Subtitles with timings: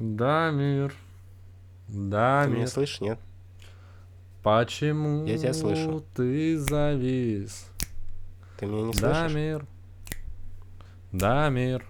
[0.00, 0.94] Дамир.
[1.88, 2.56] Ты Дамир.
[2.56, 3.18] меня слышишь, нет?
[4.42, 6.02] Почему Я тебя слышу.
[6.14, 7.66] ты завис?
[8.56, 9.32] Ты меня не слышишь?
[9.32, 9.66] Дамир.
[11.12, 11.84] Дамир.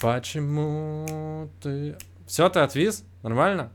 [0.00, 1.96] Почему ты...
[2.26, 3.04] Все, ты отвис?
[3.22, 3.70] Нормально?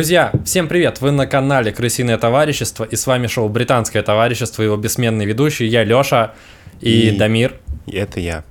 [0.00, 1.02] Друзья, всем привет!
[1.02, 5.84] Вы на канале Крысиное товарищество, и с вами шоу Британское товарищество, его бессменный ведущий, я
[5.84, 6.32] Лёша
[6.80, 7.56] и, И- Дамир.
[7.84, 8.42] И это я.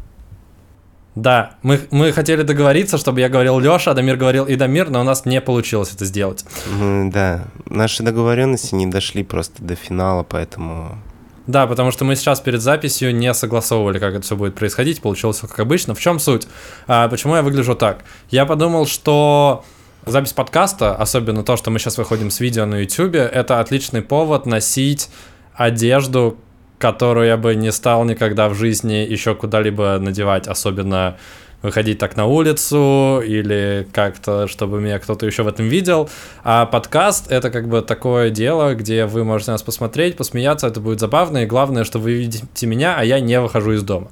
[1.16, 5.02] Да, мы, мы хотели договориться, чтобы я говорил Лёша, а Дамир говорил и Дамир, но
[5.02, 6.46] у нас не получилось это сделать.
[6.80, 11.00] М, Да, наши договоренности не дошли просто до финала, поэтому...
[11.48, 15.40] Да, потому что мы сейчас перед записью не согласовывали, как это все будет происходить, получилось
[15.40, 15.96] как обычно.
[15.96, 16.48] В чем суть?
[16.86, 18.04] А, почему я выгляжу так?
[18.30, 19.66] Я подумал, что
[20.12, 24.46] запись подкаста, особенно то, что мы сейчас выходим с видео на YouTube, это отличный повод
[24.46, 25.10] носить
[25.54, 26.38] одежду,
[26.78, 31.18] которую я бы не стал никогда в жизни еще куда-либо надевать, особенно
[31.62, 36.10] выходить так на улицу или как-то, чтобы меня кто-то еще в этом видел.
[36.44, 41.00] А подкаст— это как бы такое дело, где вы можете нас посмотреть, посмеяться, это будет
[41.00, 44.10] забавно, и главное, что вы видите меня, а я не выхожу из дома.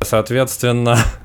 [0.00, 0.98] Соответственно,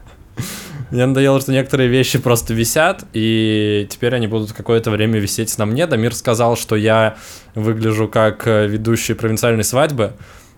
[0.92, 5.66] мне надоело, что некоторые вещи просто висят, и теперь они будут какое-то время висеть на
[5.66, 5.86] мне.
[5.86, 7.18] Дамир сказал, что я
[7.56, 10.14] выгляжу как э, ведущий провинциальной свадьбы.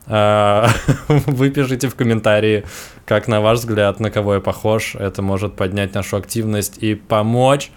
[0.08, 0.70] А,
[1.08, 2.66] Вы пишите в комментарии,
[3.06, 4.96] как на ваш взгляд, на кого я похож.
[4.96, 7.72] Это может поднять нашу активность и помочь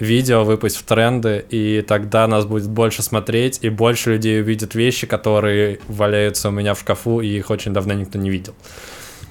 [0.00, 5.06] видео выпасть в тренды, и тогда нас будет больше смотреть, и больше людей увидят вещи,
[5.06, 8.54] которые валяются у меня в шкафу, и их очень давно никто не видел.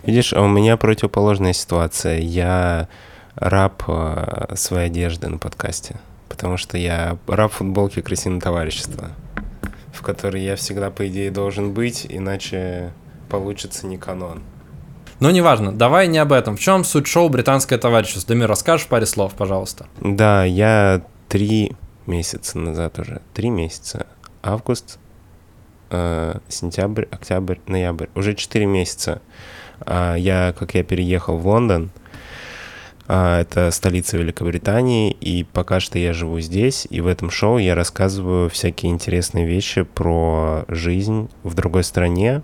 [0.03, 2.19] Видишь, а у меня противоположная ситуация.
[2.19, 2.87] Я
[3.35, 5.95] раб э, своей одежды на подкасте.
[6.29, 9.11] Потому что я раб футболки Крысиное товарищество,
[9.93, 12.91] в которой я всегда, по идее, должен быть, иначе
[13.29, 14.43] получится не канон.
[15.19, 16.57] Но неважно, давай не об этом.
[16.57, 18.35] В чем суть шоу «Британское товарищество»?
[18.35, 19.87] Дамир, расскажешь паре слов, пожалуйста.
[19.99, 24.05] Да, я три месяца назад уже, три месяца,
[24.43, 24.99] август,
[25.89, 29.21] э, сентябрь, октябрь, ноябрь, уже четыре месяца.
[29.81, 31.89] А, я, как я переехал в Лондон,
[33.07, 37.73] а, это столица Великобритании, и пока что я живу здесь, и в этом шоу я
[37.75, 42.41] рассказываю всякие интересные вещи про жизнь в другой стране,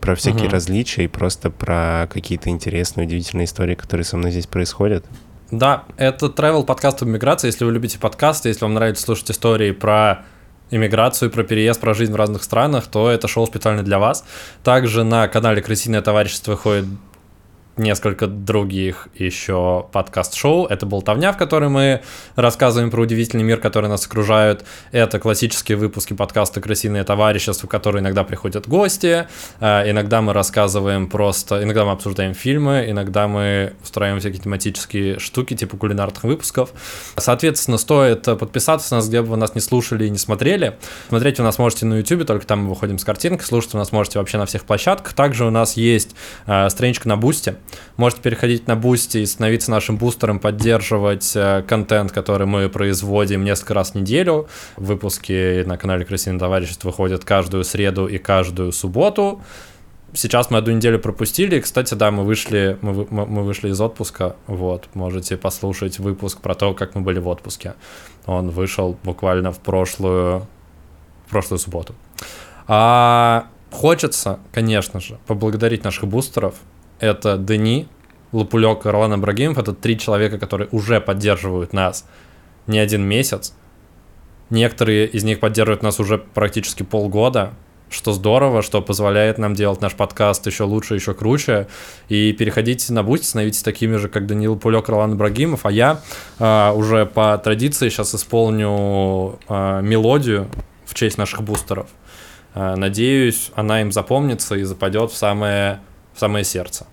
[0.00, 0.52] про всякие Мгм.
[0.52, 5.04] различия и просто про какие-то интересные, удивительные истории, которые со мной здесь происходят.
[5.50, 7.48] Да, это travel подкаст об миграции.
[7.48, 10.26] Если вы любите подкасты, если вам нравится слушать истории про
[10.70, 14.24] иммиграцию, про переезд, про жизнь в разных странах, то это шоу специально для вас.
[14.62, 16.86] Также на канале Крысиное товарищество выходит
[17.78, 20.66] несколько других еще подкаст-шоу.
[20.66, 22.02] Это «Болтовня», в которой мы
[22.36, 24.64] рассказываем про удивительный мир, который нас окружает.
[24.92, 29.26] Это классические выпуски подкаста «Крысиное товарищество», в которые иногда приходят гости.
[29.60, 31.62] Э, Иногда мы рассказываем просто...
[31.62, 36.70] Иногда мы обсуждаем фильмы, иногда мы устраиваем всякие тематические штуки, типа кулинарных выпусков.
[37.16, 40.76] Соответственно, стоит подписаться на нас, где бы вы нас не слушали и не смотрели.
[41.08, 43.46] Смотреть вы нас можете на YouTube, только там мы выходим с картинкой.
[43.46, 45.12] Слушать вы нас можете вообще на всех площадках.
[45.14, 46.14] Также у нас есть
[46.46, 47.56] э, страничка на Boosty.
[47.96, 53.74] Можете переходить на Boosty и становиться нашим бустером, поддерживать э, контент, который мы производим несколько
[53.74, 54.48] раз в неделю.
[54.76, 59.42] Выпуски на канале Крысиное товарищество выходят каждую среду и каждую субботу.
[60.14, 61.60] Сейчас мы одну неделю пропустили.
[61.60, 64.36] Кстати, да, мы вышли, мы, мы мы вышли из отпуска.
[64.46, 67.74] Вот, можете послушать выпуск про то, как мы были в отпуске.
[68.24, 70.46] Он вышел буквально в прошлую,
[71.26, 71.94] в прошлую субботу.
[72.66, 76.54] А хочется, конечно же, поблагодарить наших бустеров.
[77.00, 77.88] Это Даниил
[78.32, 79.58] Пулек и Ролан Ибрагимов.
[79.58, 82.04] Это три человека, которые уже поддерживают нас
[82.66, 83.54] не один месяц.
[84.50, 87.52] Некоторые из них поддерживают нас уже практически полгода,
[87.90, 91.68] что здорово, что позволяет нам делать наш подкаст еще лучше, еще круче.
[92.08, 95.66] И переходите на Boosty, становитесь такими же, как Даниил Пулек, Ролан Ибрагимов.
[95.66, 96.00] А я
[96.38, 100.48] а, уже по традиции сейчас исполню а, мелодию
[100.84, 101.88] в честь наших бустеров.
[102.54, 105.80] А, надеюсь, она им запомнится и западет в самое,
[106.18, 106.84] в самое сердце.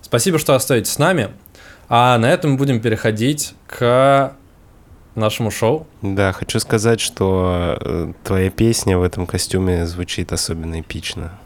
[0.00, 1.28] Спасибо, что остаетесь с нами.
[1.90, 4.34] А на этом мы будем переходить к
[5.14, 5.86] нашему шоу.
[6.00, 11.38] Да, хочу сказать, что э, твоя песня в этом костюме звучит особенно эпично.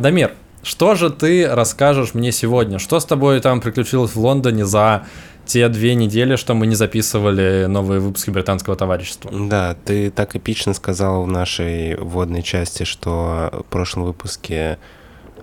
[0.00, 0.32] Дамир,
[0.62, 2.78] что же ты расскажешь мне сегодня?
[2.78, 5.04] Что с тобой там приключилось в Лондоне за
[5.44, 9.30] те две недели, что мы не записывали новые выпуски британского товарищества.
[9.32, 14.78] Да, ты так эпично сказал в нашей вводной части, что в прошлом выпуске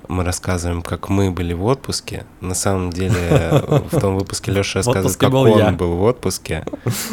[0.08, 2.26] мы рассказываем, как мы были в отпуске.
[2.40, 5.72] На самом деле, в том выпуске Леша рассказывает, как он я.
[5.72, 6.64] был в отпуске.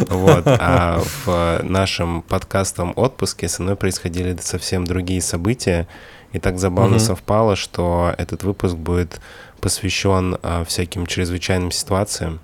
[0.08, 0.44] Вот.
[0.46, 5.88] А в нашем подкастом отпуске со мной происходили совсем другие события.
[6.34, 7.04] И так забавно угу.
[7.04, 9.20] совпало, что этот выпуск будет
[9.60, 12.40] посвящен а, всяким чрезвычайным ситуациям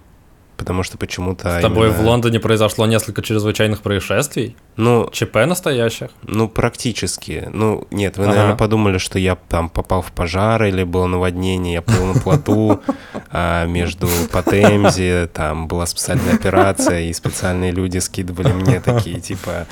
[0.60, 1.58] потому что почему-то...
[1.58, 2.02] С тобой именно...
[2.02, 4.56] в Лондоне произошло несколько чрезвычайных происшествий?
[4.76, 5.08] Ну...
[5.10, 6.10] ЧП настоящих?
[6.22, 7.48] Ну, практически.
[7.50, 8.32] Ну, нет, вы, ага.
[8.34, 12.82] наверное, подумали, что я там попал в пожар или было наводнение, я плыл на плоту
[13.30, 19.66] а, между Потемзи, там была специальная операция, и специальные люди скидывали мне такие, типа,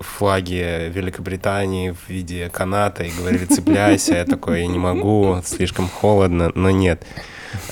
[0.00, 4.16] флаги Великобритании в виде каната и говорили, цепляйся.
[4.16, 7.06] Я такой, я не могу, слишком холодно, но нет.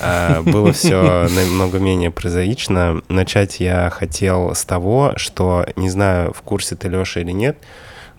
[0.00, 3.02] А, было все намного менее прозаично.
[3.08, 7.58] Начать я хотел с того, что, не знаю, в курсе ты, Леша, или нет,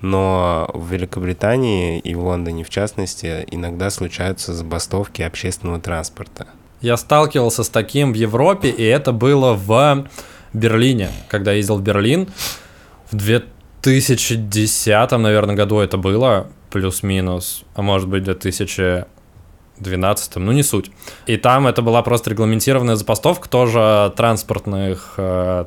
[0.01, 6.47] но в Великобритании и в Лондоне, в частности, иногда случаются забастовки общественного транспорта.
[6.81, 10.05] Я сталкивался с таким в Европе, и это было в
[10.51, 12.27] Берлине, когда ездил в Берлин.
[13.13, 13.41] В
[13.83, 19.05] 2010, наверное, году это было, плюс-минус, а может быть, в 2000
[19.79, 20.91] 12 ну не суть.
[21.25, 25.65] И там это была просто регламентированная запастовка тоже транспортных э,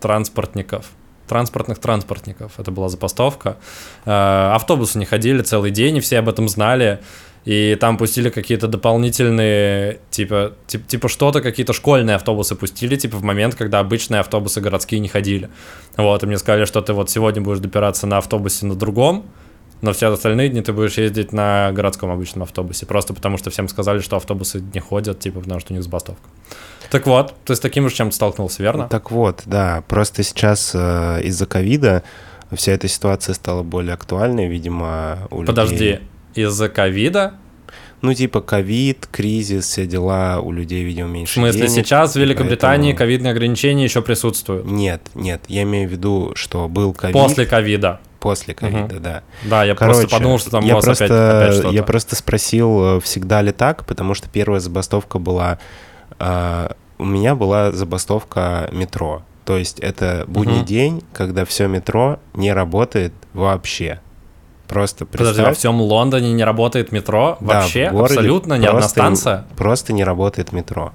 [0.00, 0.90] транспортников.
[1.26, 2.58] Транспортных транспортников.
[2.58, 3.56] Это была запастовка.
[4.04, 7.00] Э, автобусы не ходили целый день, и все об этом знали.
[7.44, 13.22] И там пустили какие-то дополнительные, типа, типа, типа что-то, какие-то школьные автобусы пустили, типа в
[13.22, 15.48] момент, когда обычные автобусы городские не ходили.
[15.96, 19.24] Вот, и мне сказали, что ты вот сегодня будешь допираться на автобусе на другом,
[19.80, 23.68] но все остальные дни ты будешь ездить на городском обычном автобусе, просто потому что всем
[23.68, 26.28] сказали, что автобусы не ходят, типа, потому что у них забастовка.
[26.90, 28.88] Так вот, ты с таким же чем-то столкнулся, верно?
[28.88, 32.02] Так вот, да, просто сейчас э, из-за ковида
[32.52, 36.00] вся эта ситуация стала более актуальной, видимо, у Подожди, людей...
[36.34, 37.34] из-за ковида?
[38.02, 42.16] Ну, типа ковид, кризис, все дела, у людей, видимо, меньше В смысле, денег, сейчас в
[42.16, 42.98] Великобритании поэтому...
[42.98, 44.64] ковидные ограничения еще присутствуют?
[44.64, 47.14] Нет, нет, я имею в виду, что был ковид.
[47.14, 49.00] После ковида после ковида, угу.
[49.00, 49.22] да.
[49.44, 52.14] Да, я Короче, просто подумал, что там я у вас просто, опять, опять Я просто
[52.14, 55.58] спросил, э, всегда ли так, потому что первая забастовка была...
[56.18, 56.68] Э,
[56.98, 59.22] у меня была забастовка метро.
[59.46, 60.66] То есть это будний угу.
[60.66, 64.00] день, когда все метро не работает вообще.
[64.70, 65.32] Просто представь.
[65.34, 67.36] Подожди, во всем Лондоне не работает метро?
[67.40, 67.90] Вообще?
[67.90, 68.54] Да, Абсолютно?
[68.54, 69.44] Ни одна станция?
[69.56, 70.92] Просто не работает метро.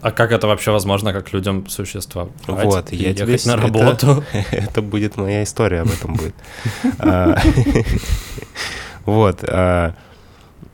[0.00, 2.32] А как это вообще возможно, как людям существовать?
[2.46, 4.24] Вот, я тебе на работу.
[4.32, 6.34] Это, это будет моя история об этом будет.
[6.98, 7.36] А,
[9.04, 9.44] вот.
[9.46, 9.94] А,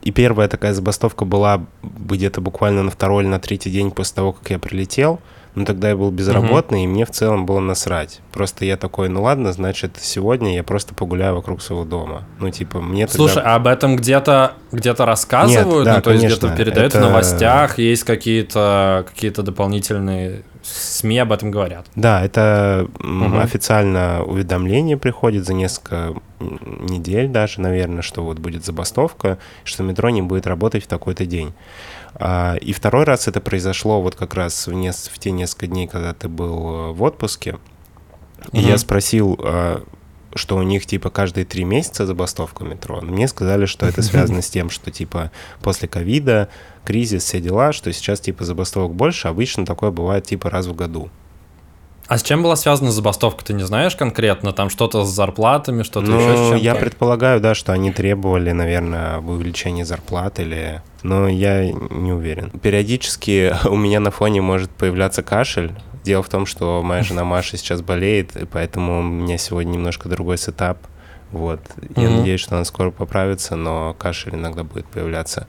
[0.01, 4.31] и первая такая забастовка была где-то буквально на второй или на третий день после того,
[4.31, 5.19] как я прилетел.
[5.55, 6.85] Но тогда я был безработный, угу.
[6.85, 8.21] и мне в целом было насрать.
[8.31, 12.23] Просто я такой, ну ладно, значит, сегодня я просто погуляю вокруг своего дома.
[12.39, 13.53] Ну, типа, мне Слушай, тогда...
[13.53, 15.85] а об этом где-то где рассказывают?
[15.85, 16.99] Нет, да, ну, то конечно, есть где-то передают это...
[16.99, 21.87] в новостях, есть какие-то какие дополнительные СМИ об этом говорят.
[21.95, 23.39] Да, это угу.
[23.39, 30.21] официально уведомление приходит за несколько недель даже, наверное, что вот будет забастовка, что метро не
[30.21, 31.53] будет работать в такой-то день.
[32.19, 35.87] А, и второй раз это произошло вот как раз в, не, в те несколько дней,
[35.87, 37.57] когда ты был э, в отпуске.
[38.51, 39.83] И я спросил, а,
[40.35, 42.99] что у них типа каждые три месяца забастовка метро.
[43.01, 46.49] Но мне сказали, что это связано с тем, что типа после ковида,
[46.83, 49.29] кризис, все дела, что сейчас типа забастовок больше.
[49.29, 51.09] Обычно такое бывает типа раз в году.
[52.09, 54.51] А с чем была связана забастовка, ты не знаешь конкретно?
[54.51, 56.55] Там что-то с зарплатами, что-то ну, еще с чем-то?
[56.55, 60.81] Я предполагаю, да, что они требовали, наверное, увеличения зарплат или...
[61.03, 62.49] Но я не уверен.
[62.49, 65.71] Периодически у меня на фоне может появляться кашель.
[66.03, 70.09] Дело в том, что моя жена Маша сейчас болеет, и поэтому у меня сегодня немножко
[70.09, 70.79] другой сетап.
[71.31, 71.61] Вот.
[71.95, 72.17] Я mm-hmm.
[72.17, 75.45] надеюсь, что она скоро поправится, но кашель иногда будет появляться.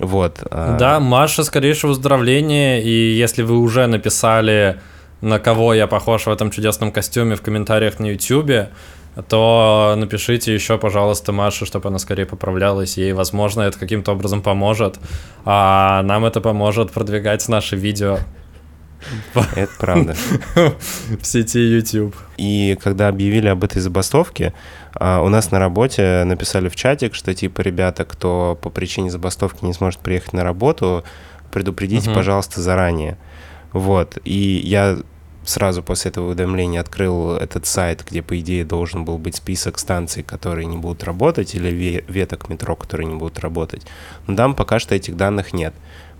[0.00, 0.38] Вот.
[0.50, 4.80] А да, Маша, скорейшего выздоровления, и если вы уже написали
[5.20, 8.68] на кого я похож в этом чудесном костюме в комментариях на YouTube,
[9.28, 12.98] то напишите еще, пожалуйста, Маше, чтобы она скорее поправлялась.
[12.98, 14.98] Ей, возможно, это каким-то образом поможет.
[15.44, 18.18] А нам это поможет продвигать наши видео.
[19.54, 20.16] Это правда.
[21.20, 22.16] В сети YouTube.
[22.38, 24.52] И когда объявили об этой забастовке,
[24.94, 29.64] а, у нас на работе написали в чатик, что типа, ребята, кто по причине забастовки
[29.64, 31.04] не сможет приехать на работу,
[31.52, 32.16] предупредите, угу.
[32.16, 33.16] пожалуйста, заранее.
[33.72, 34.18] Вот.
[34.24, 34.98] И я
[35.44, 40.22] сразу после этого уведомления открыл этот сайт, где, по идее, должен был быть список станций,
[40.22, 43.86] которые не будут работать, или веток метро, которые не будут работать.
[44.26, 45.74] Но там пока что этих данных нет.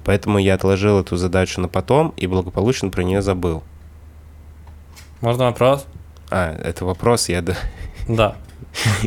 [0.04, 3.62] Поэтому я отложил эту задачу на потом и благополучно про нее забыл.
[5.20, 5.86] Можно вопрос?
[6.30, 7.42] А, это вопрос, я...
[8.08, 8.36] Да.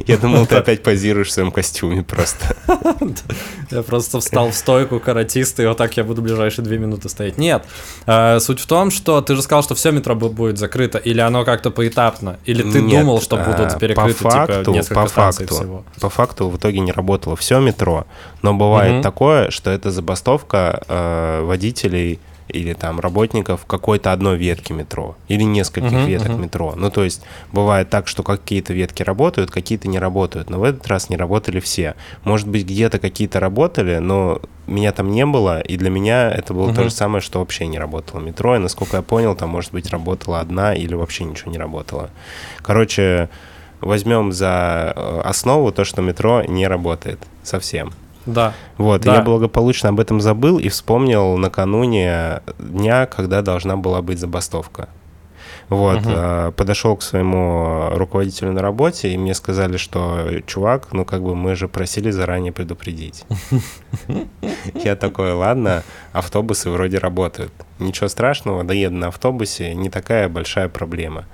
[0.07, 2.55] Я думал, ты опять позируешь в своем костюме просто.
[3.71, 7.37] Я просто встал в стойку каратиста, и вот так я буду ближайшие две минуты стоять.
[7.37, 7.63] Нет.
[8.07, 11.19] Э, Суть в том, что ты же сказал, что все метро бу- будет закрыто, или
[11.19, 15.55] оно как-то поэтапно, или ты думал, что будут по перекрыты типа несколько по станций факту.
[15.61, 15.83] всего.
[16.01, 18.07] По факту в итоге не работало все метро,
[18.41, 25.15] но бывает такое, что это забастовка э, водителей или там работников какой-то одной ветки метро
[25.27, 26.41] или нескольких Мгм, веток мгм.
[26.41, 26.73] метро.
[26.75, 30.85] Ну, то есть бывает так, что какие-то ветки работают, какие-то не работают, но в этот
[30.87, 31.95] раз не работали все.
[32.23, 36.67] Может быть, где-то какие-то работали, но меня там не было, и для меня это было
[36.73, 36.89] то Мгм.
[36.89, 40.39] же самое, что вообще не работало метро, и насколько я понял, там, может быть, работала
[40.39, 42.09] одна или вообще ничего не работало.
[42.61, 43.29] Короче,
[43.81, 47.91] возьмем за э, основу то, что метро не работает совсем.
[48.33, 48.53] Да.
[48.77, 49.15] Вот, Да.
[49.15, 54.89] я благополучно об этом забыл и вспомнил накануне дня, когда должна была быть забастовка.
[55.69, 61.21] Вот, э, подошел к своему руководителю на работе, и мне сказали, что, чувак, ну как
[61.21, 63.23] бы мы же просили заранее предупредить.
[64.73, 67.51] Я такой, ладно, автобусы вроде работают.
[67.77, 71.25] Ничего страшного, доеду на автобусе, не такая большая проблема.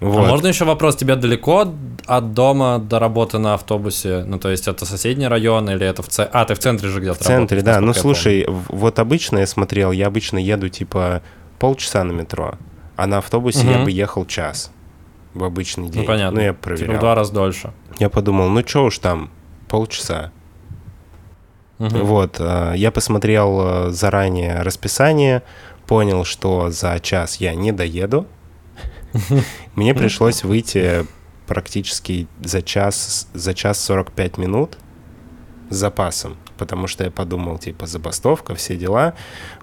[0.00, 0.28] А Вот.
[0.28, 0.96] можно еще вопрос?
[0.96, 1.72] Тебе далеко
[2.06, 4.24] от дома до работы на автобусе?
[4.26, 6.30] Ну, то есть это соседний район или это в центре?
[6.34, 7.80] А, ты в центре же где-то В центре, работаешь, да.
[7.80, 11.22] Ну, слушай, вот обычно я смотрел, я обычно еду типа
[11.58, 12.54] полчаса на метро,
[13.00, 13.84] а на автобусе я Мгм.
[13.84, 14.70] бы ехал час
[15.32, 16.02] в обычный день.
[16.02, 16.38] Ну, понятно.
[16.38, 16.96] Ну, я Типа проверял.
[16.96, 17.72] в два раза дольше.
[17.98, 19.30] Я подумал, ну что уж там,
[19.68, 20.32] полчаса.
[21.78, 22.04] Мгм.
[22.04, 25.42] Вот, э, я посмотрел э, заранее расписание,
[25.86, 28.26] понял, что за час я не доеду.
[29.74, 31.06] Мне пришлось выйти
[31.46, 34.76] практически за час, за час 45 минут
[35.70, 39.14] с запасом, потому что я подумал, типа, забастовка, все дела.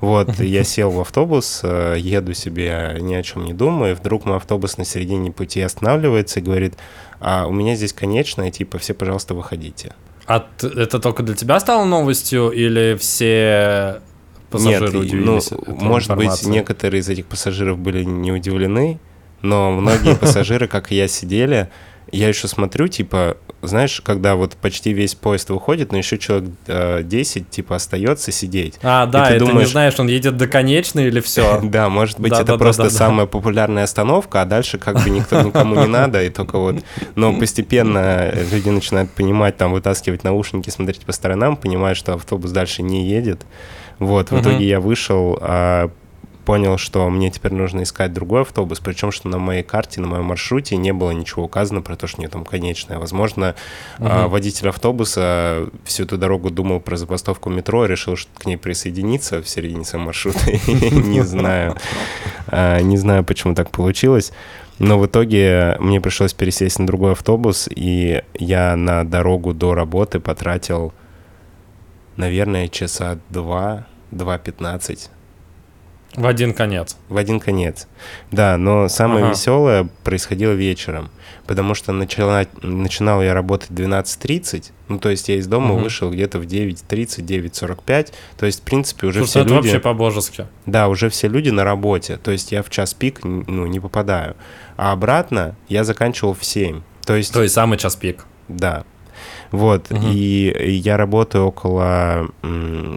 [0.01, 4.25] Вот, я сел в автобус, э, еду себе, ни о чем не думаю, и вдруг
[4.25, 6.74] мой автобус на середине пути останавливается и говорит,
[7.20, 9.94] а у меня здесь конечная, типа, все, пожалуйста, выходите.
[10.25, 14.01] А это только для тебя стало новостью или все
[14.50, 15.51] пассажиры Нет, ну, удивились?
[15.51, 16.50] этой может быть, информации?
[16.50, 19.00] некоторые из этих пассажиров были не удивлены,
[19.44, 21.70] но многие пассажиры, как и я, сидели.
[22.12, 27.02] Я еще смотрю, типа, знаешь, когда вот почти весь поезд выходит, но еще человек э,
[27.04, 28.76] 10, типа, остается сидеть.
[28.84, 31.60] А, да, ты и ты не думаешь- знаешь, он едет до конечной или все.
[31.64, 35.10] Да, может быть, Да, это да, просто да, самая популярная остановка, а дальше как бы
[35.10, 36.76] никто никому не надо, и только вот...
[37.16, 42.84] Но постепенно люди начинают понимать, там, вытаскивать наушники, смотреть по сторонам, понимают, что автобус дальше
[42.84, 43.46] не едет.
[44.00, 45.90] Вот, в итоге я вышел, а,
[46.48, 50.24] понял, что мне теперь нужно искать другой автобус, причем, что на моей карте, на моем
[50.24, 53.00] маршруте не было ничего указано про то, что у нее там конечная.
[53.00, 53.54] Возможно,
[54.00, 54.30] Мгм.
[54.30, 59.50] водитель автобуса всю эту дорогу думал про забастовку метро, решил что к ней присоединиться в
[59.50, 60.39] середине своего маршрута.
[61.10, 61.75] Не знаю.
[62.48, 64.32] А, Не знаю, почему так получилось.
[64.80, 70.22] Но в итоге мне пришлось пересесть на другой автобус, и я на дорогу до работы
[70.22, 70.94] потратил,
[72.16, 75.10] наверное, часа два, 2.15
[76.17, 76.97] В один конец.
[77.09, 77.88] в один конец.
[78.31, 79.33] Да, но самое Ага.
[79.33, 81.09] веселое происходило вечером,
[81.45, 85.83] потому что начала, начинал я работать в 12.30, ну, то есть я из дома Мгм.
[85.83, 89.57] вышел где-то в 9.30, 9.45, то есть, в принципе, уже Слушай, все это люди...
[89.67, 90.47] вообще по-божески.
[90.65, 94.36] Да, уже все люди на работе, то есть я в час пик, ну, не попадаю.
[94.75, 97.31] А обратно я заканчивал в 7, то есть...
[97.31, 98.25] То есть самый час пик.
[98.47, 98.83] Да.
[99.51, 100.07] Вот, Мгм.
[100.12, 102.27] и, я работаю около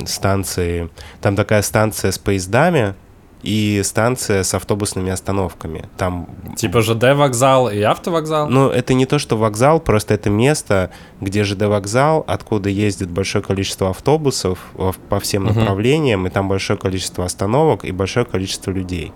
[0.07, 0.89] станции,
[1.21, 2.95] там такая станция с поездами
[3.43, 5.89] и станция с автобусными остановками.
[5.97, 8.49] Там, Типа ЖД вокзал и автовокзал.
[8.49, 13.43] ну, это не то, что вокзал, просто это место, где ЖД вокзал, откуда ездит большое
[13.43, 15.55] количество автобусов во- по всем Мгм.
[15.61, 19.13] направлениям, и там большое количество остановок и большое количество людей.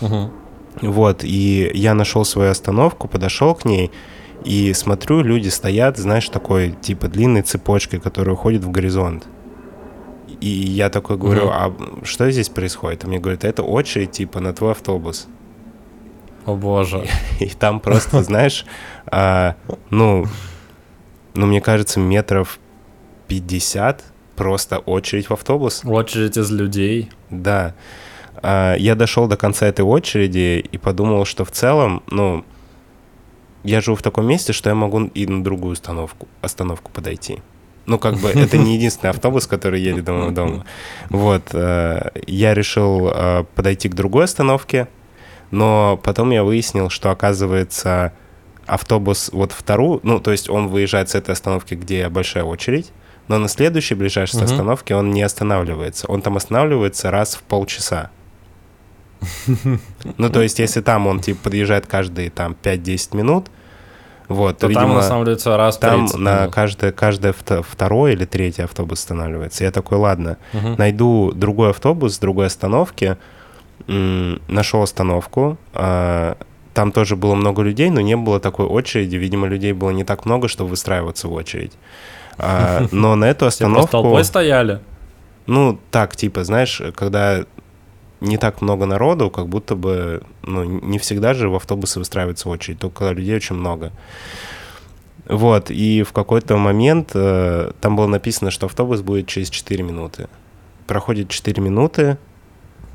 [0.00, 0.30] Мгм.
[0.82, 3.90] Вот, и я нашел свою остановку, подошел к ней,
[4.44, 9.24] и смотрю, люди стоят, знаешь, такой, типа, длинной цепочкой, которая уходит в горизонт.
[10.40, 11.52] И я такой говорю, Мгм.
[11.52, 13.04] а что здесь происходит?
[13.04, 15.28] И мне говорят, это очередь, типа, на твой автобус.
[16.46, 17.06] О боже.
[17.40, 18.64] И там просто, знаешь,
[19.06, 19.56] а,
[19.90, 20.26] ну,
[21.34, 22.58] ну, мне кажется, метров
[23.28, 24.02] 50
[24.36, 25.82] просто очередь в автобус.
[25.84, 27.10] Очередь из людей.
[27.28, 27.74] Да.
[28.42, 32.44] А, Я дошел до конца этой очереди и подумал, что в целом, ну,
[33.62, 37.42] я живу в таком месте, что я могу и на другую остановку, остановку подойти.
[37.90, 40.64] Ну, как бы, это не единственный автобус, который едет до моего дома.
[41.08, 44.86] Вот, э, я решил э, подойти к другой остановке,
[45.50, 48.12] но потом я выяснил, что, оказывается,
[48.66, 52.92] автобус вот вторую, ну, то есть он выезжает с этой остановки, где большая очередь,
[53.26, 54.44] но на следующей ближайшей Мгм.
[54.44, 56.06] остановке он не останавливается.
[56.06, 58.10] Он там останавливается раз в полчаса.
[60.16, 63.50] Ну, то есть, если там он, типа, подъезжает каждые, там, 5-10 минут,
[64.30, 66.54] вот, то, То там он видимо, останавливается раз там 30 на минут.
[66.54, 69.64] каждое, каждое вто- второй или третий автобус останавливается.
[69.64, 70.76] Я такой, ладно, Мгм.
[70.78, 73.16] найду другой автобус с другой остановки,
[73.86, 76.36] нашел остановку, а,
[76.74, 80.24] там тоже было много людей, но не было такой очереди, видимо, людей было не так
[80.26, 81.72] много, чтобы выстраиваться в очередь.
[82.38, 84.80] А, Но на эту Все остановку, толпой стояли.
[85.46, 87.44] ну, так, типа, знаешь, когда
[88.20, 92.78] не так много народу, как будто бы, ну, не всегда же в автобусы выстраивается очередь,
[92.78, 93.92] только людей очень много.
[95.26, 100.28] Вот, и в какой-то момент э, там было написано, что автобус будет через 4 минуты.
[100.86, 102.18] Проходит 4 минуты.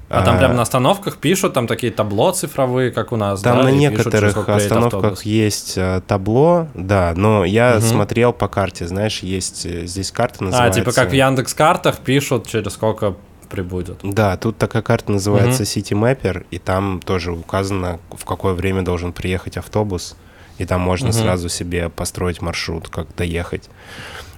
[0.09, 3.41] А там прямо на остановках пишут, там такие табло цифровые, как у нас.
[3.41, 7.81] Там да, на пишут, некоторых приедет остановках есть э, табло, да, но я Мгм.
[7.81, 10.81] смотрел по карте, знаешь, есть э, здесь карта А, называется...
[10.81, 13.15] типа как в Яндекс картах пишут, через сколько
[13.55, 13.99] прибудет.
[14.03, 19.13] Да, тут такая карта называется City Mapper, и там тоже указано, в какое время должен
[19.13, 20.15] приехать автобус,
[20.57, 21.13] и там можно Мгм.
[21.17, 23.69] сразу себе построить маршрут, как доехать.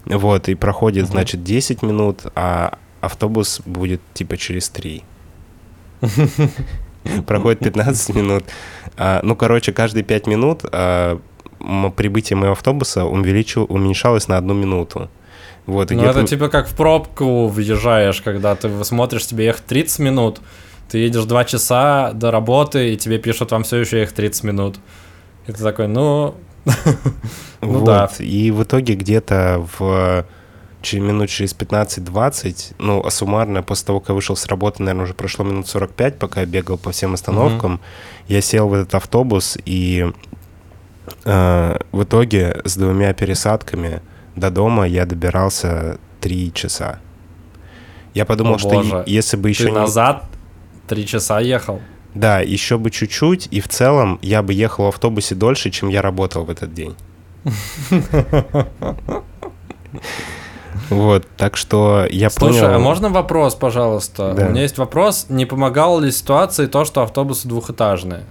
[0.06, 1.12] Вот, и проходит, Мгм.
[1.14, 5.04] значит, 10 минут, а автобус будет типа через 3.
[7.26, 8.44] Проходит 15 минут.
[8.98, 11.20] А, Ну, короче, каждые 5 минут а,
[11.96, 15.10] прибытие моего автобуса увеличил, уменьшалось на одну минуту.
[15.68, 20.40] Вот, Ну, это типа как в пробку въезжаешь, когда ты смотришь, тебе ехать 30 минут,
[20.90, 24.78] ты едешь 2 часа до работы, и тебе пишут, вам все еще ехать 30 минут.
[25.46, 26.36] И ты такой, ну...
[26.66, 26.74] ну
[27.62, 27.84] вот.
[27.84, 28.10] да.
[28.20, 30.26] И в итоге где-то в
[30.82, 35.04] через минут через 15-20, ну, а суммарно, после того, как я вышел с работы, наверное,
[35.04, 37.82] уже прошло минут 45, пока я бегал по всем остановкам,
[38.28, 40.10] я сел в этот автобус, и
[41.26, 44.02] э, в итоге с двумя пересадками
[44.38, 47.00] до дома я добирался 3 часа.
[48.14, 49.04] Я подумал, О, что боже.
[49.06, 49.76] если бы еще Ты не...
[49.76, 50.24] назад
[50.88, 51.82] 3 часа ехал.
[52.14, 56.02] Да, еще бы чуть-чуть, и в целом я бы ехал в автобусе дольше, чем я
[56.02, 56.96] работал в этот день.
[60.90, 62.76] Вот, так что я Слушай, понял...
[62.76, 64.34] а можно вопрос, пожалуйста?
[64.34, 64.46] Да.
[64.46, 65.26] У меня есть вопрос.
[65.28, 68.24] Не помогало ли ситуации то, что автобусы двухэтажные?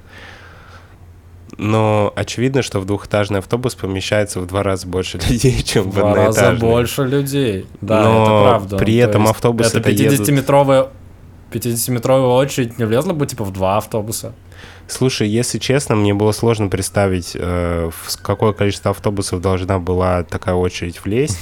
[1.58, 5.94] Но очевидно, что в двухэтажный автобус помещается в два раза больше людей, чем В в
[5.94, 6.68] два раза одноэтажный.
[6.70, 7.66] больше людей.
[7.80, 8.76] Да, Но это правда.
[8.76, 10.88] при То этом есть автобусы Это это едут- 50-метровая
[11.52, 14.34] 50-метровая очередь не влезла бы типа в два автобуса.
[14.88, 20.54] Слушай, если честно, мне было сложно представить, э, в какое количество автобусов должна была такая
[20.54, 21.38] очередь влезть,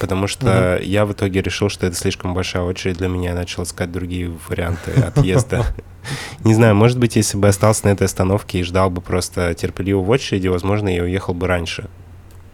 [0.00, 3.62] потому что я в итоге решил, что это слишком большая очередь для меня, и начал
[3.62, 5.64] искать другие варианты отъезда.
[6.44, 10.00] Не знаю, может быть, если бы остался на этой остановке и ждал бы просто терпеливо
[10.00, 11.88] в очереди, возможно, я уехал бы раньше.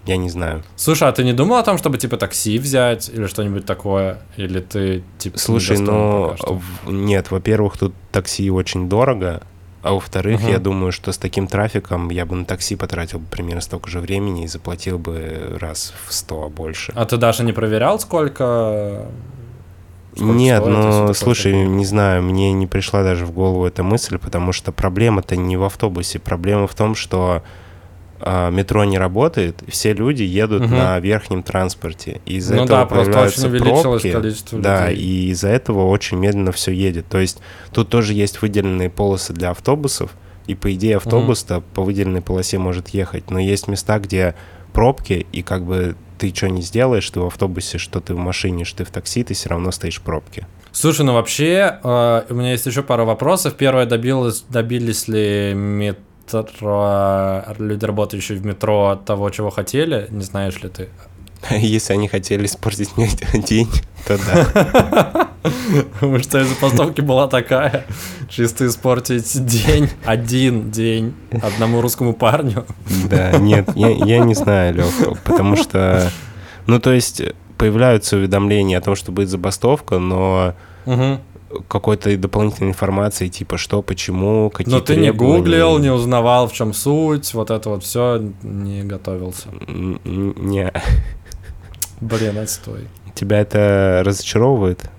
[0.05, 0.63] Я не знаю.
[0.77, 4.21] Слушай, а ты не думал о том, чтобы типа такси взять или что-нибудь такое?
[4.37, 6.37] Или ты типа Слушай, ну,
[6.87, 9.43] нет, во-первых, тут такси очень дорого,
[9.87, 10.51] а во-вторых, Мгм.
[10.51, 14.01] я думаю, что с таким трафиком я бы на такси потратил бы примерно столько же
[14.01, 16.93] времени и заплатил бы раз в сто больше.
[16.97, 19.07] А ты даже не проверял, сколько...
[20.15, 21.69] сколько Нет, стоит, если ну, слушай, хочешь?
[21.69, 25.63] не знаю, мне не пришла даже в голову эта мысль, потому что проблема-то не в
[25.63, 27.43] автобусе, проблема в том, что а,
[28.21, 30.77] метро не работает, все люди едут Мгм.
[30.77, 34.13] на верхнем транспорте, из-за Ну этого да, просто очень увеличилось пробки.
[34.13, 35.05] количество Да, людей.
[35.05, 37.07] и из-за этого очень медленно все едет.
[37.09, 37.39] То есть
[37.73, 40.11] тут тоже есть выделенные полосы для автобусов,
[40.47, 44.35] и по идее автобус-то по выделенной полосе может ехать, но есть места, где
[44.73, 48.65] пробки, и как бы ты что не сделаешь, ты в автобусе, что ты в машине,
[48.65, 50.47] что ты в такси, ты все равно стоишь в пробке.
[50.73, 53.55] Слушай, ну вообще, э, у меня есть еще пара вопросов.
[53.55, 55.53] Первое, добилось, добились ли
[56.33, 60.07] метро, люди, работающие в метро, от того, чего хотели?
[60.11, 60.89] Не знаешь ли ты?
[61.51, 63.69] Если они хотели испортить мне день,
[64.07, 65.29] то да.
[65.95, 67.87] Потому что забастовки была такая.
[68.29, 72.67] Чисто испортить день, один день одному русскому парню.
[73.09, 76.11] Да, нет, я, я не знаю, Леха, потому что,
[76.67, 77.23] ну, то есть,
[77.59, 81.21] появляются уведомления о том, что будет забастовка, но Мгм.
[81.69, 86.73] Какой-то дополнительной информации, типа, что, почему, какие Но ты не гуглил, не узнавал, в чем
[86.73, 89.49] суть, вот это вот все не готовился.
[89.67, 90.73] Не.
[92.01, 92.89] Блин, отстой.
[93.15, 94.91] Тебя это разочаровывает?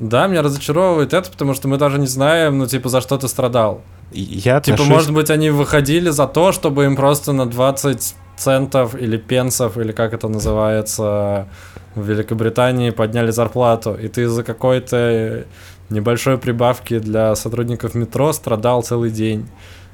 [0.00, 3.26] Да, меня разочаровывает это, потому что мы даже не знаем, ну, типа, за что ты
[3.26, 3.82] страдал.
[4.12, 4.88] Я Типа, отношусь...
[4.88, 9.92] может быть, они выходили за то, чтобы им просто на 20 центов или пенсов, или
[9.92, 11.48] как это называется,
[11.94, 15.44] в Великобритании подняли зарплату, и ты из-за какой-то
[15.90, 19.48] небольшой прибавки для сотрудников метро страдал целый день.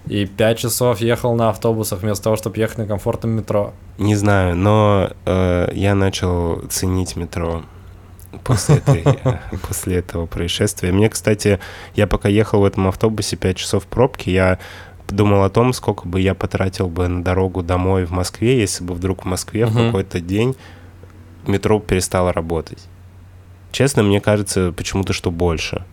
[0.07, 3.73] и 5 часов ехал на автобусах вместо того, чтобы ехать на комфортном метро.
[3.97, 7.63] Не знаю, но э, я начал ценить метро
[8.43, 9.05] после, этой,
[9.69, 10.93] после этого происшествия.
[10.93, 11.59] Мне, кстати,
[11.95, 14.59] я пока ехал в этом автобусе 5 часов пробки, я
[15.09, 18.95] думал о том, сколько бы я потратил бы на дорогу домой в Москве, если бы
[18.95, 20.57] вдруг в Москве в какой-то день
[21.47, 22.89] метро перестало работать.
[23.75, 25.85] Честно, мне кажется, почему-то, что больше.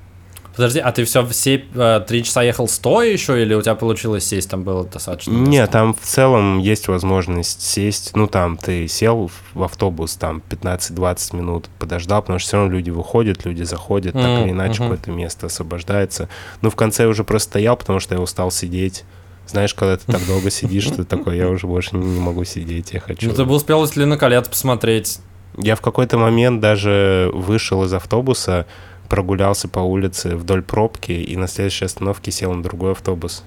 [0.55, 4.23] Подожди, а ты все все э, три часа ехал стоя еще, или у тебя получилось
[4.23, 5.31] сесть, там было достаточно?
[5.31, 8.11] Нет, там в целом есть возможность сесть.
[8.15, 12.91] Ну, там ты сел в автобус, там 15-20 минут подождал, потому что все равно люди
[12.91, 14.91] выходят, люди заходят, так М, или иначе мгм.
[14.91, 16.29] какое-то место освобождается.
[16.61, 19.05] Ну, в конце я уже просто стоял, потому что я устал сидеть.
[19.47, 22.99] Знаешь, когда ты так долго сидишь, ты такой, я уже больше не могу сидеть, я
[22.99, 23.27] хочу.
[23.27, 25.19] Ну, ты бы успел «Властелина колец» посмотреть.
[25.63, 28.65] Я в какой-то момент даже вышел из автобуса,
[29.07, 33.43] прогулялся по улице вдоль пробки и на следующей остановке сел на другой автобус.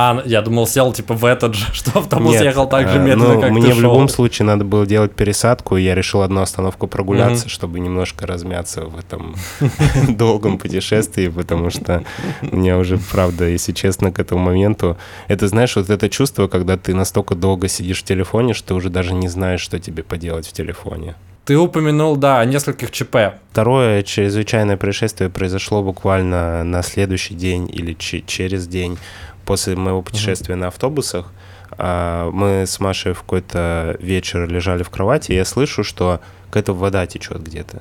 [0.00, 3.02] А, я думал, сел типа в этот же, что автобус Нет, ехал так же э,
[3.02, 3.82] медленно, ну, как мне ты в шел.
[3.82, 7.48] любом случае надо было делать пересадку, и я решил одну остановку прогуляться, Мгм.
[7.48, 9.34] чтобы немножко размяться в этом
[10.08, 12.04] долгом путешествии, потому что
[12.42, 14.96] мне уже, правда, если честно, к этому моменту...
[15.26, 18.90] Это, знаешь, вот это чувство, когда ты настолько долго сидишь в телефоне, что ты уже
[18.90, 21.16] даже не знаешь, что тебе поделать в телефоне.
[21.48, 23.16] Ты упомянул, да, о нескольких ЧП.
[23.52, 28.98] Второе чрезвычайное происшествие произошло буквально на следующий день или че- через день
[29.46, 31.32] после моего путешествия на автобусах.
[31.70, 36.74] А, Мы с Машей в какой-то вечер лежали в кровати, и я слышу, что какая-то
[36.74, 37.80] вода течет где-то.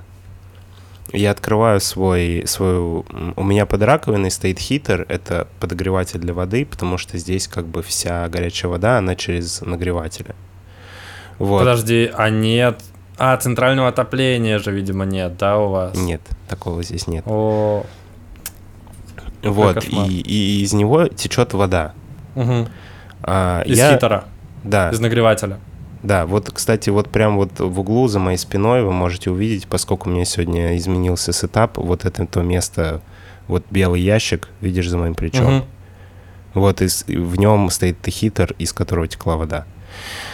[1.11, 3.05] Я открываю свой, свою...
[3.35, 7.83] У меня под раковиной стоит хитер, это подогреватель для воды, потому что здесь как бы
[7.83, 10.35] вся горячая вода, она через нагреватели.
[11.37, 11.59] Вот.
[11.59, 12.81] Подожди, а нет...
[13.17, 15.95] А, центрального отопления же, видимо, нет, да, у вас?
[15.95, 17.23] Нет, такого здесь нет.
[17.25, 17.83] О,
[19.43, 21.93] Вот, и, и из него течет вода.
[22.35, 22.67] мгм.
[23.23, 24.25] А, Из я, хитера,
[24.63, 25.59] Да, из нагревателя.
[26.03, 30.09] да, вот, кстати, вот прям вот в углу за моей спиной вы можете увидеть, поскольку
[30.09, 33.01] у меня сегодня изменился сетап, вот это то место,
[33.47, 35.55] вот белый ящик, видишь за моим плечом.
[35.57, 35.65] Мгм.
[36.53, 39.65] Вот, и с- и в нем стоит хитер, из которого текла вода.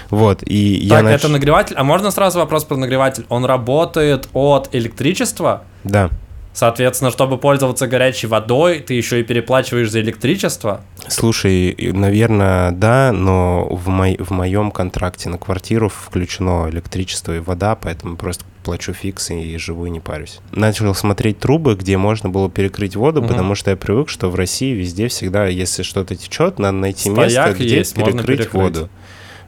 [0.09, 1.75] Вот, и я Так, нач- это нагреватель.
[1.75, 3.25] А можно сразу вопрос про нагреватель?
[3.29, 5.63] Он работает от электричества?
[5.83, 6.09] Да,
[6.55, 10.81] Соответственно, чтобы пользоваться горячей водой, ты еще и переплачиваешь за электричество?
[11.07, 17.75] слушай, наверное, да, но в, мой, в моем контракте на квартиру включено электричество и вода,
[17.75, 20.41] поэтому просто плачу фикс и живу и не парюсь.
[20.51, 23.29] Начал смотреть трубы, где можно было перекрыть воду, Мгм.
[23.29, 27.47] потому что я привык, что в России везде всегда, если что-то течет, надо найти Стояк
[27.49, 28.53] место, где есть, перекрыть, перекрыть.
[28.53, 28.89] воду.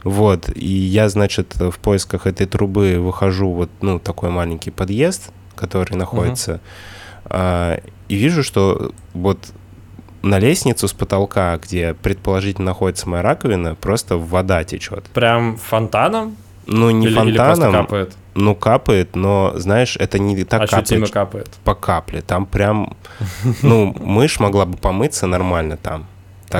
[0.05, 5.97] Вот, и я, значит, в поисках этой трубы выхожу вот, ну, такой маленький подъезд, который
[5.97, 6.61] находится,
[7.25, 9.39] а, и вижу, что вот
[10.21, 15.05] на лестницу с потолка, где предположительно находится моя раковина, просто вода течет.
[15.05, 16.37] Прям фонтаном?
[16.67, 18.15] Ну, не или, или фонтаном, капает?
[18.35, 21.49] ну, капает, но, знаешь, это не так Ощутимо капает капает.
[21.63, 22.21] по капле.
[22.21, 22.95] Там прям,
[23.63, 26.05] ну, мышь могла бы помыться нормально там.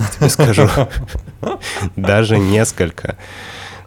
[0.02, 0.70] Так тебе скажу.
[1.96, 3.18] Даже несколько.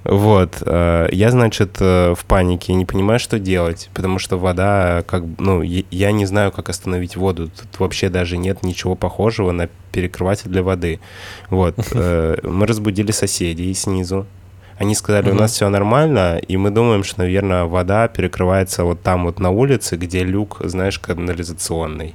[0.04, 5.22] Вот, э, я, значит, э, в панике, не понимаю, что делать, потому что вода, как,
[5.38, 7.48] ну, я- не знаю, как остановить воду.
[7.48, 11.00] Тут вообще даже нет ничего похожего на перекрыватель для воды.
[11.50, 14.26] Вот, э, мы разбудили соседей снизу.
[14.78, 19.24] Они сказали, у нас все нормально, и мы думаем, что, наверное, вода перекрывается вот там
[19.24, 22.14] вот на улице, где люк, знаешь, канализационный.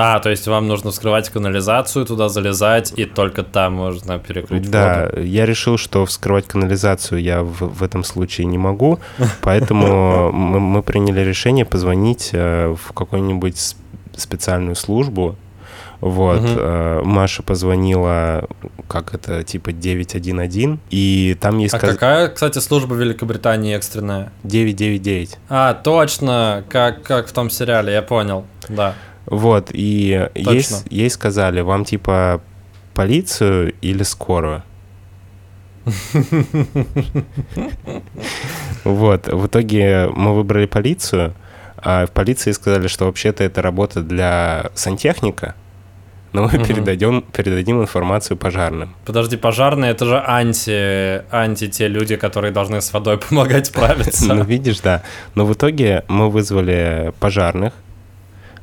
[0.00, 5.06] А, то есть вам нужно вскрывать канализацию, туда залезать, и только там можно перекрыть Да,
[5.10, 5.22] воду.
[5.24, 9.00] я решил, что вскрывать канализацию я в, в этом случае не могу,
[9.42, 13.74] поэтому мы, мы приняли решение позвонить э, в какую-нибудь
[14.16, 15.34] специальную службу.
[16.00, 18.46] Вот, э, Маша позвонила,
[18.86, 24.30] как это, типа 911, и там ей А сказали какая, кстати, служба Великобритании экстренная?
[24.44, 25.38] 999.
[25.48, 28.94] А, точно, как, как в том сериале, я понял, да.
[29.30, 30.76] Вот, и ей, Точно.
[30.88, 32.40] ей сказали, вам типа
[32.94, 34.62] полицию или скорую?
[38.84, 41.34] Вот, в итоге мы выбрали полицию,
[41.76, 45.54] а в полиции сказали, что вообще-то это работа для сантехника,
[46.32, 48.94] но мы передадим, передадим информацию пожарным.
[49.04, 54.34] Подожди, пожарные это же анти, анти те люди, которые должны с водой помогать справиться.
[54.34, 55.02] Ну, видишь, да.
[55.34, 57.72] Но в итоге мы вызвали пожарных,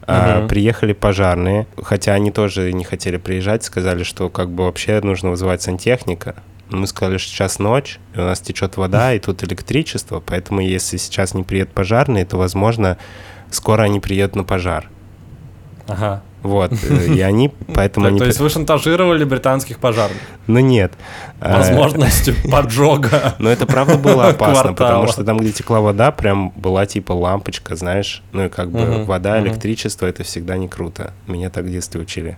[0.08, 0.48] а, Мгм.
[0.48, 5.62] приехали пожарные, хотя они тоже не хотели приезжать, сказали, что как бы вообще нужно вызывать
[5.62, 6.36] сантехника.
[6.70, 10.98] Мы сказали, что сейчас ночь, и у нас течет вода, и тут электричество, поэтому если
[10.98, 12.98] сейчас не приедут пожарные, то, возможно,
[13.52, 14.90] скоро они приедут на пожар.
[15.88, 16.24] Ага.
[16.46, 18.20] Вот, э, и они, поэтому они...
[18.20, 20.22] То есть вы шантажировали британских пожарных?
[20.46, 20.94] Ну нет.
[21.40, 26.52] А, Возможностью поджога Но это правда было опасно, потому что там, где текла вода, прям
[26.52, 31.14] была типа лампочка, знаешь, ну и как бы вода, электричество, это всегда не круто.
[31.26, 32.38] Меня так в детстве учили.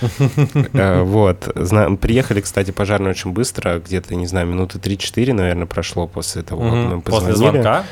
[0.74, 1.52] Э, вот.
[2.00, 6.72] Приехали, кстати, пожарные очень быстро, где-то, не знаю, минуты 3-4, наверное, прошло после того, как
[6.72, 7.32] мы позвонили.
[7.32, 7.84] После звонка?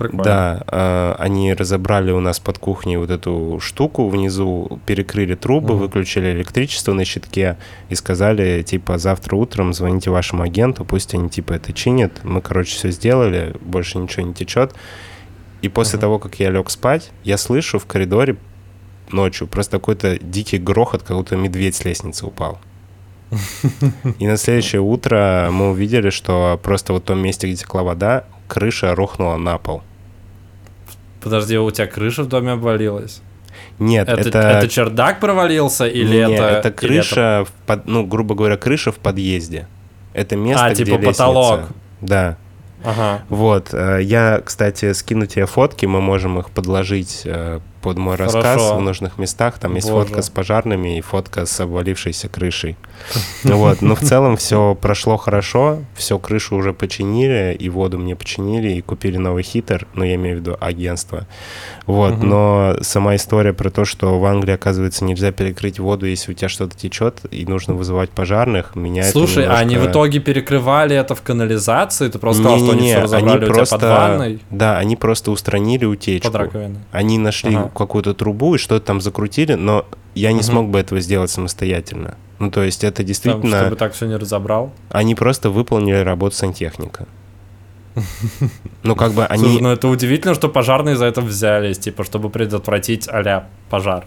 [0.00, 0.24] Прикольно.
[0.24, 5.82] Да, э, они разобрали у нас под кухней вот эту штуку внизу, перекрыли трубы, угу.
[5.82, 7.58] выключили электричество на щитке
[7.90, 12.24] и сказали, типа, завтра утром звоните вашему агенту, пусть они, типа, это чинят.
[12.24, 14.74] Мы, короче, все сделали, больше ничего не течет.
[15.60, 16.00] И после угу.
[16.00, 18.36] того, как я лег спать, я слышу в коридоре
[19.12, 22.58] ночью просто какой-то дикий грохот, как будто медведь с лестницы упал.
[24.18, 28.24] И на следующее утро мы увидели, что просто вот в том месте, где текла вода,
[28.48, 29.82] крыша рухнула на пол.
[31.20, 33.22] Подожди, у тебя крыша в доме обвалилась?
[33.78, 34.28] Нет, это...
[34.28, 36.44] Это, это чердак провалился или Нет, это...
[36.44, 37.52] это крыша, это...
[37.66, 39.66] Под, ну, грубо говоря, крыша в подъезде.
[40.12, 41.10] Это место, а, где типа лестница.
[41.10, 41.60] потолок.
[42.00, 42.36] Да.
[42.82, 43.22] Ага.
[43.28, 48.40] Вот, э, я, кстати, скину тебе фотки, мы можем их подложить э, под мой Хорошо.
[48.40, 49.58] рассказ в нужных местах.
[49.58, 50.06] Там есть Боже.
[50.06, 52.76] фотка с пожарными и фотка с обвалившейся крышей.
[53.60, 58.72] Вот, но в целом все прошло хорошо, все крышу уже починили, и воду мне починили,
[58.72, 61.26] и купили новый хитер, ну, я имею в виду агентство.
[61.86, 66.34] Вот, но сама история про то, что в Англии, оказывается, нельзя перекрыть воду, если у
[66.34, 70.96] тебя что-то течет, и нужно вызывать пожарных, меня Слушай, это а они в итоге перекрывали
[70.96, 72.08] это в канализации?
[72.08, 74.40] Ты просто сказал, что они все разобрали у тебя под ванной?
[74.50, 76.30] Да, они просто устранили утечку.
[76.30, 76.78] Под раковиной.
[76.92, 81.30] Они нашли какую-то трубу и что-то там закрутили, но я не смог бы этого сделать
[81.30, 82.16] самостоятельно.
[82.38, 83.60] Ну, то есть это действительно...
[83.60, 84.72] Чтобы так все не разобрал?
[84.90, 87.06] Они просто выполнили работу сантехника.
[88.82, 89.44] Ну, как бы они...
[89.44, 94.06] Слушай, ну это удивительно, что пожарные за это взялись, типа, чтобы предотвратить а пожар.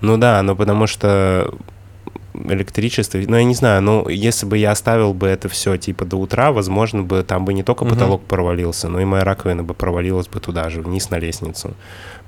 [0.00, 1.52] Ну да, но потому что
[2.44, 6.16] электричество, ну я не знаю, ну если бы я оставил бы это все типа до
[6.16, 8.28] утра, возможно бы там бы не только потолок угу.
[8.28, 11.74] провалился, но и моя раковина бы провалилась бы туда же, вниз на лестницу.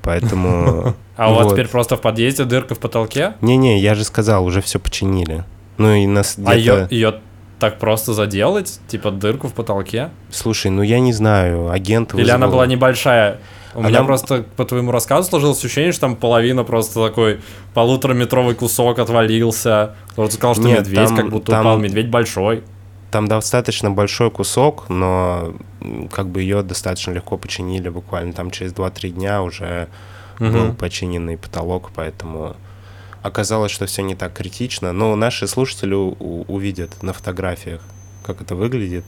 [0.03, 0.95] Поэтому...
[1.17, 3.35] А у вас теперь просто в подъезде дырка в потолке?
[3.41, 5.45] Не-не, я же сказал, уже все починили.
[5.77, 7.21] Ну и нас А ее
[7.59, 8.81] так просто заделать?
[8.89, 10.11] Типа дырку в потолке?
[10.31, 13.39] Слушай, ну я не знаю, агент Или она была небольшая?
[13.75, 13.89] У она...
[13.89, 17.41] меня просто по твоему рассказу сложилось ощущение, что там половина просто такой
[17.75, 19.95] полутораметровый кусок отвалился.
[20.11, 21.61] Кто-то сказал, что Нет, медведь там, как будто там...
[21.61, 22.63] упал, медведь большой.
[23.11, 25.55] Там достаточно большой кусок, но
[26.13, 29.89] как бы ее достаточно легко починили буквально там через 2-3 дня уже
[30.39, 30.51] угу.
[30.51, 32.57] был починенный потолок, поэтому
[33.23, 34.93] оказалось, что все не так критично.
[34.93, 37.81] Но наши слушатели увидят на фотографиях,
[38.25, 39.05] как это выглядит.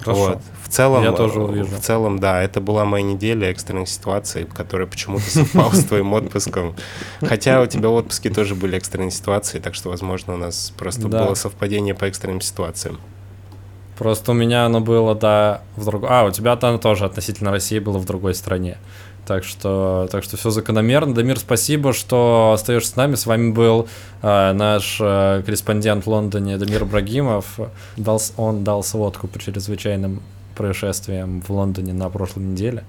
[0.00, 0.20] Хорошо.
[0.20, 0.38] Вот.
[0.64, 1.76] В целом, я тоже увижу.
[1.76, 6.74] В целом, да, это была моя неделя экстренных ситуаций, которая почему-то совпала с твоим отпуском.
[7.20, 11.08] Хотя у тебя в отпуске тоже были экстренные ситуации, так что, возможно, у нас просто
[11.08, 11.24] да.
[11.24, 13.00] было совпадение по экстренным ситуациям.
[13.98, 16.08] Просто у меня оно было, да, в другой...
[16.10, 18.78] А, у тебя там тоже относительно России было в другой стране.
[19.30, 21.14] Так что, так что все закономерно.
[21.14, 23.14] Дамир, спасибо, что остаешься с нами.
[23.14, 23.86] С вами был
[24.22, 27.60] э, наш э, корреспондент в Лондоне Дамир Брагимов.
[27.96, 30.20] Дал, он дал сводку по чрезвычайным
[30.56, 32.82] происшествиям в Лондоне на прошлой неделе.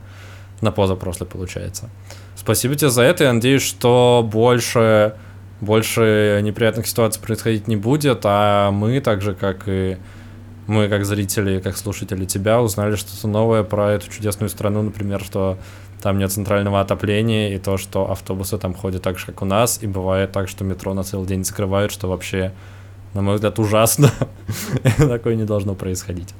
[0.61, 1.91] На позапрошлой, получается.
[2.35, 3.25] Спасибо тебе за это.
[3.25, 5.13] Я надеюсь, что больше,
[5.59, 9.97] больше неприятных ситуаций происходить не будет, а мы, так же, как и
[10.65, 15.59] мы, как зрители, как слушатели тебя, узнали что-то новое про эту чудесную страну, например, что
[16.01, 19.81] там нет центрального отопления, и то, что автобусы там ходят так же, как у нас,
[19.81, 22.51] и бывает так, что метро на целый день закрывают, что вообще,
[23.13, 24.11] на мой взгляд, ужасно.
[24.97, 26.33] Такое не должно происходить.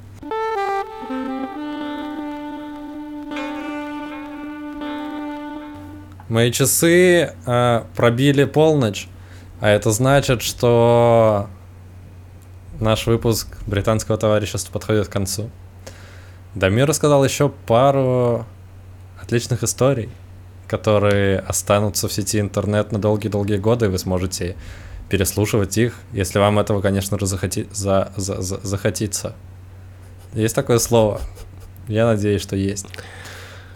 [6.27, 9.09] Мои часы э, пробили полночь,
[9.59, 11.49] а это значит, что
[12.79, 15.49] наш выпуск британского товарищества подходит к концу.
[16.55, 18.45] Дамир рассказал еще пару
[19.31, 20.09] отличных историй,
[20.67, 24.57] которые останутся в сети интернет на долгие-долгие годы, и вы сможете
[25.07, 27.65] переслушивать их, если вам этого, конечно же, захоти...
[27.71, 28.11] за...
[28.17, 28.41] За...
[28.41, 28.59] За...
[28.61, 29.33] захотится.
[30.33, 31.21] Есть такое слово?
[31.87, 32.87] Я надеюсь, что есть.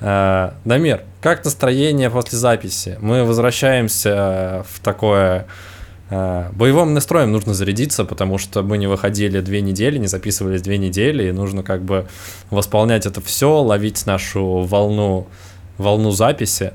[0.02, 2.98] А, Дамир, как настроение после записи?
[3.00, 5.48] Мы возвращаемся в такое
[6.10, 11.30] боевым настроем нужно зарядиться, потому что мы не выходили две недели, не записывались две недели,
[11.30, 12.08] и нужно как бы
[12.52, 15.28] восполнять это все, ловить нашу волну,
[15.78, 16.74] волну записи.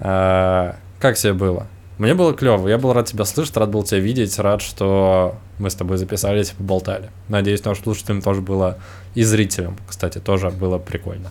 [0.00, 1.66] А, как тебе было?
[1.98, 5.68] Мне было клево, я был рад тебя слышать, рад был тебя видеть, рад, что мы
[5.68, 7.10] с тобой записались и поболтали.
[7.28, 8.78] Надеюсь, нашим слушателям тоже было
[9.16, 11.30] и зрителям, кстати, тоже было прикольно.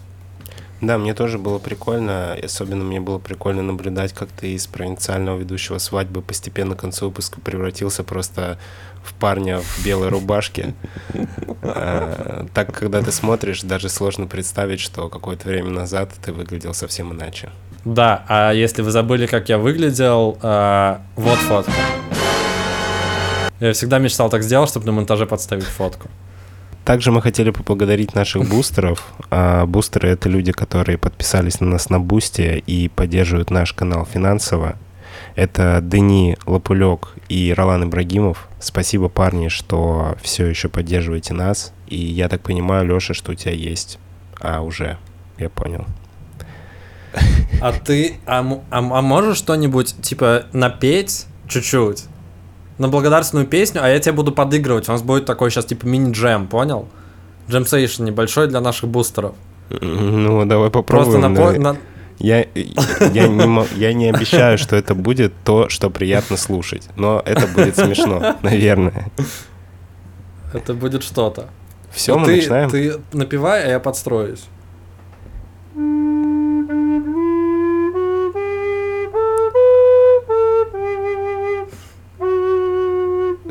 [0.82, 2.38] Да, мне тоже было прикольно.
[2.42, 7.42] Особенно мне было прикольно наблюдать, как ты из провинциального ведущего свадьбы постепенно к концу выпуска
[7.42, 8.60] превратился просто
[9.04, 10.74] в парня в белой рубашке.
[11.70, 17.12] А, так, когда ты смотришь, даже сложно представить, что какое-то время назад ты выглядел совсем
[17.12, 17.50] иначе.
[17.84, 21.72] Да, а если вы забыли, как я выглядел, а, вот фотка.
[23.60, 26.10] Я всегда мечтал так сделать, чтобы на монтаже подставить фотку.
[26.88, 29.12] Также мы хотели поблагодарить наших бустеров.
[29.30, 34.78] А бустеры— это люди, которые подписались на нас на Бусте и поддерживают наш канал финансово.
[35.36, 38.48] Это Дени Лопулек и Ролан Ибрагимов.
[38.62, 41.74] Спасибо, парни, что все еще поддерживаете нас.
[41.88, 44.00] И я так понимаю, Леша, что у тебя есть.
[44.40, 44.98] А, уже.
[45.38, 45.86] Я понял.
[47.60, 52.06] А ты, а, а, а можешь что-нибудь, типа, напеть чуть-чуть?
[52.78, 54.88] На благодарственную песню, а я тебе буду подыгрывать.
[54.90, 56.88] У нас будет такой сейчас типа мини-джем, понял?
[57.50, 59.36] Джемсейшн небольшой для наших бустеров.
[59.70, 61.36] Ну, давай попробуем.
[61.36, 61.78] Просто на, на...
[62.20, 67.48] Я, я, не, я не обещаю, что это будет то, что приятно слушать, но это
[67.48, 69.12] будет смешно, наверное.
[70.54, 71.50] Это будет что-то.
[71.92, 72.70] Все, мы ты, начинаем.
[72.70, 74.46] Ты напивай, а я подстроюсь.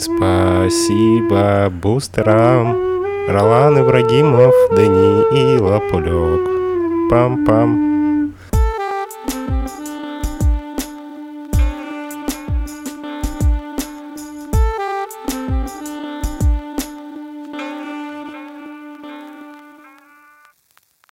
[0.07, 2.77] Спасибо бустерам,
[3.29, 4.55] Ролан Ибрагимов,
[5.33, 6.49] и Лапулек.
[7.11, 7.96] Пам-пам.